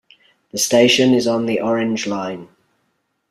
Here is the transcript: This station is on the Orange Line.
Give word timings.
This 0.51 0.65
station 0.65 1.13
is 1.13 1.27
on 1.27 1.45
the 1.45 1.61
Orange 1.61 2.07
Line. 2.07 2.47